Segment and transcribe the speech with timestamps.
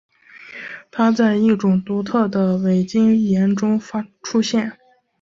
[0.89, 3.79] 它在一种独特的伟晶岩中
[4.23, 4.75] 出现。